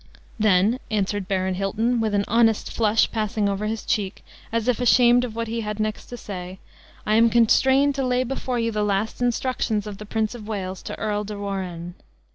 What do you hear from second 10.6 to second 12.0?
to Earl de Warenne."